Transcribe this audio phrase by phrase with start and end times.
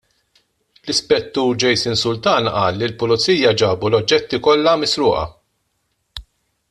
[0.83, 5.23] L-Ispettur Jason Sultana qal li l-pulizija ġabu l-oġġetti kollha misruqa.